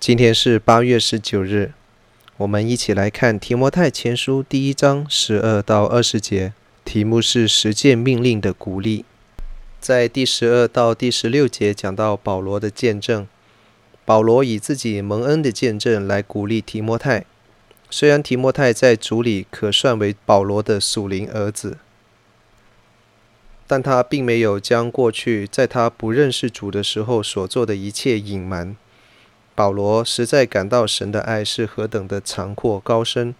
[0.00, 1.74] 今天是八月十九日，
[2.38, 6.54] 我们一起来看提摩太前书第一章十二到二十节，
[6.86, 9.04] 题目是实践命令的鼓励。
[9.78, 13.28] 在第十二到第十六节讲到保罗的见证，
[14.06, 17.26] 保罗以自己蒙恩的见证来鼓励提摩太。
[17.90, 21.76] 虽然提摩太在主里可算为保罗的属灵儿子，
[23.66, 28.74] 但他并没有将过去在他不认识主的时候所做的一切隐瞒。
[29.54, 33.34] 保罗实在感到神的爱是何等的长阔高深，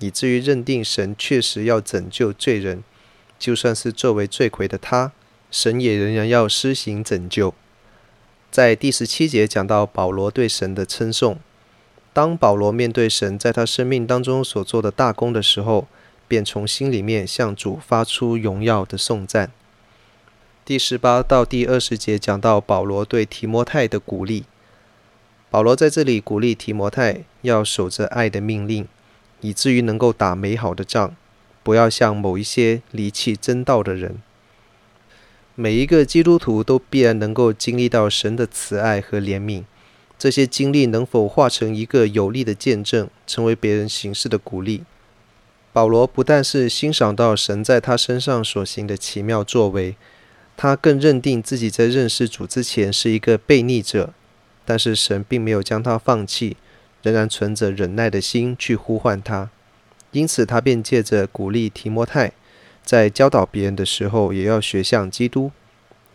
[0.00, 2.82] 以至于认定神确实要拯救罪人，
[3.38, 5.12] 就算是作为罪魁的他，
[5.50, 7.54] 神也仍然要施行拯救。
[8.50, 11.38] 在第十七节讲到保罗对神的称颂，
[12.12, 15.86] 当保罗面对神在他生命当中所做的大功的时候，
[16.26, 19.52] 便从心里面向主发出荣耀的颂赞。
[20.64, 24.44] 第十八到第二十节讲到保罗对提摩太的鼓励。
[25.50, 28.86] 保罗在这里鼓励提摩太要守着爱的命令，
[29.40, 31.16] 以至于能够打美好的仗，
[31.64, 34.18] 不要像某一些离弃真道的人。
[35.56, 39.64] 每一个基督徒都必然能够经历到神的慈爱和怜悯，
[40.16, 44.84] 这些经历能否化成一个有力的见证，成为别人行事的鼓励？
[45.72, 49.96] 保罗不但是欣赏到神在他身上所行的奇妙作为，
[50.56, 54.14] 他更认定自己在认识主之前是一个悖逆者。
[54.64, 56.56] 但是神并没有将他放弃，
[57.02, 59.50] 仍然存着忍耐的心去呼唤他，
[60.12, 62.32] 因此他便借着鼓励提摩太，
[62.84, 65.50] 在教导别人的时候，也要学像基督，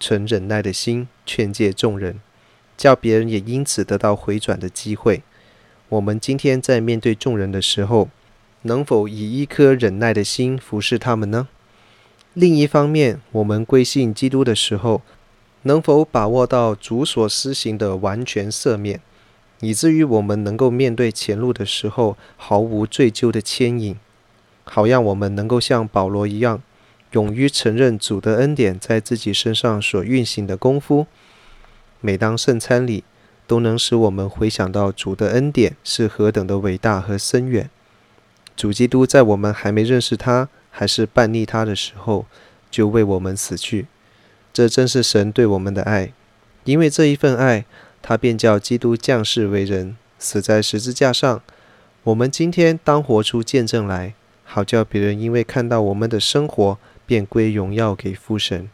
[0.00, 2.20] 存忍耐的心劝诫众人，
[2.76, 5.22] 叫别人也因此得到回转的机会。
[5.88, 8.08] 我们今天在面对众人的时候，
[8.62, 11.48] 能否以一颗忍耐的心服侍他们呢？
[12.32, 15.02] 另一方面，我们归信基督的时候，
[15.62, 19.00] 能否把握到主所施行的完全赦免，
[19.60, 23.96] 以至于我们能够面对前路的时候毫无罪疚的牵引，
[24.64, 26.60] 好让我们能够像保罗一样，
[27.12, 31.06] 勇于承认主的恩典在自己身上所运行的功夫。
[32.00, 33.04] 每当圣餐里，
[33.46, 37.70] 都能使我们回想到主的恩典是何等的伟大和深远。
[38.56, 42.26] 主基督在我们还没认识他，还是叛逆他的时候，
[42.70, 43.86] 就为我们死去。
[44.52, 46.12] 这正是神对我们的爱，
[46.64, 47.64] 因为这一份爱，
[48.02, 51.42] 他便叫基督降世为人，死在十字架上。
[52.04, 54.14] 我们今天当活出见证来，
[54.44, 58.68] 好叫别人因为看到我们的生活，便归荣耀给父神。